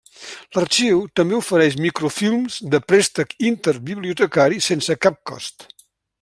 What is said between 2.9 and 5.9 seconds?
préstec interbibliotecari sense cap cost.